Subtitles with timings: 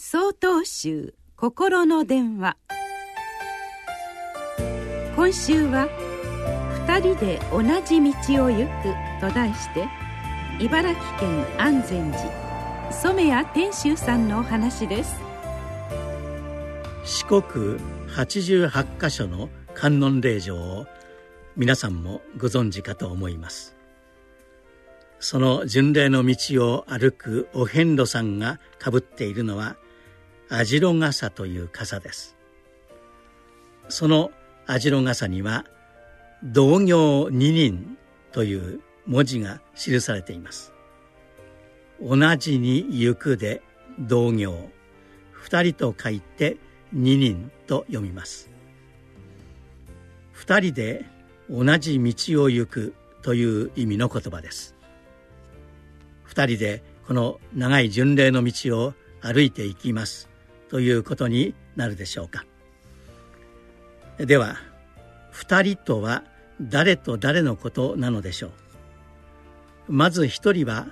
[0.00, 2.56] 総統集心の電話。
[5.16, 5.88] 今週は
[6.86, 9.88] 「二人で同じ道を行く」と題して
[10.60, 15.16] 茨城県安全寺染谷天秀さんのお話です。
[17.04, 20.86] 四国88カ所の観音霊場を
[21.56, 23.74] 皆さんもご存知かと思います。
[25.18, 29.76] その巡礼の道を歩くお遍路さんがかぶっているのは
[30.50, 32.34] 網代傘という傘です。
[33.90, 34.30] その
[34.66, 35.66] 網代傘には
[36.42, 37.98] 「同業二人」
[38.32, 40.72] という文字が記されています。
[42.00, 43.62] 同じに行くで
[43.98, 44.70] 同業
[45.32, 46.56] 二人と書いて
[46.92, 48.50] 二人と読みます。
[50.32, 51.04] 二人で
[51.50, 54.74] 同じ道を行くという意味の言葉です。
[56.24, 60.28] 二人でこの長い巡礼の道を歩いていきます。
[60.68, 62.44] ということになるでしょうか。
[64.18, 64.56] では
[65.30, 66.24] 二人とは
[66.60, 68.48] 誰と誰のことなのでしょ
[69.88, 69.92] う。
[69.92, 70.88] まず一人は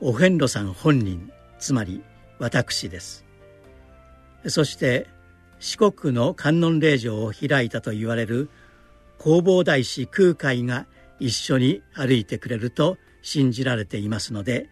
[0.00, 2.02] お遍路さん本人つまり
[2.38, 3.24] 私です。
[4.46, 5.06] そして
[5.58, 8.48] 四国の観音霊場を開いたと言われる
[9.18, 10.86] 弘法大師空海が
[11.18, 14.68] 一緒に歩いてくれると信じられていますので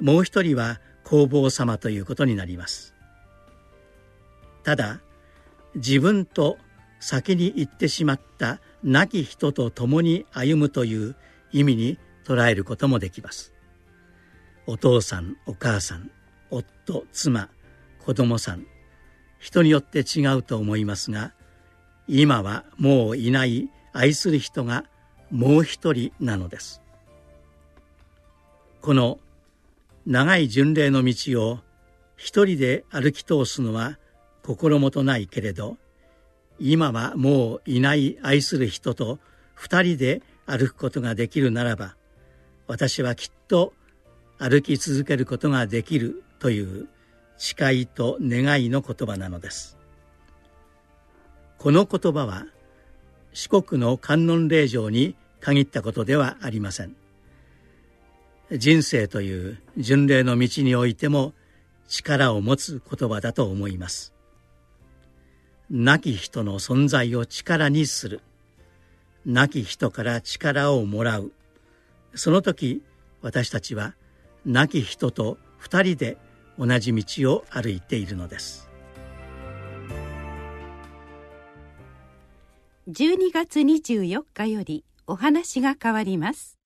[0.00, 2.94] もう一人は弘法様ということになります。
[4.62, 5.00] ただ
[5.74, 6.58] 自分と
[7.00, 11.16] 先に行ってしまった亡き人と共に歩むという
[11.52, 13.52] 意味に捉えることもできます。
[14.66, 16.10] お父さんお母さん
[16.50, 17.48] 夫妻
[18.04, 18.66] 子供さん
[19.40, 21.32] 人によって違うと思いますが
[22.06, 24.84] 今はもういない愛する人が
[25.30, 26.80] もう一人なのです。
[28.80, 29.18] この
[30.06, 31.58] 長い巡礼の道を
[32.16, 33.98] 一人で歩き通すのは
[34.42, 35.76] 心もとないけれど
[36.58, 39.18] 今はもういない愛する人と
[39.54, 41.96] 二人で歩くことができるならば
[42.66, 43.72] 私はきっと
[44.38, 46.88] 歩き続けることができるという
[47.36, 49.76] 誓いと願いの言葉なのです。
[51.58, 52.46] この言葉は
[53.32, 56.96] 四国の観音霊場に限ったことではありません。
[58.50, 61.32] 人生という巡礼の道においても
[61.88, 64.12] 力を持つ言葉だと思います。
[65.70, 68.20] 亡き人の存在を力にする。
[69.24, 71.32] 亡き人から力をもらう。
[72.14, 72.82] その時
[73.20, 73.94] 私たちは
[74.44, 76.18] 亡き人と二人で
[76.58, 78.68] 同じ道を歩いているのです。
[82.88, 86.61] 12月24日よりお話が変わります。